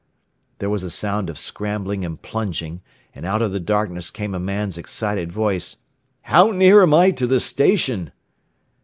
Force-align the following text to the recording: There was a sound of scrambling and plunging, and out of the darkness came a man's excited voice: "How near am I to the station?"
There 0.57 0.71
was 0.71 0.81
a 0.81 0.89
sound 0.89 1.29
of 1.29 1.37
scrambling 1.37 2.03
and 2.03 2.19
plunging, 2.19 2.81
and 3.13 3.23
out 3.23 3.43
of 3.43 3.51
the 3.51 3.59
darkness 3.59 4.09
came 4.09 4.33
a 4.33 4.39
man's 4.39 4.75
excited 4.75 5.31
voice: 5.31 5.77
"How 6.23 6.49
near 6.49 6.81
am 6.81 6.91
I 6.95 7.11
to 7.11 7.27
the 7.27 7.39
station?" 7.39 8.11